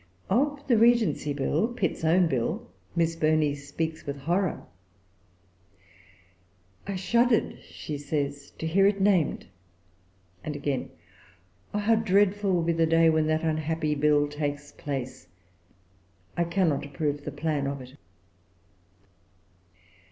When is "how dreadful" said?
11.77-12.51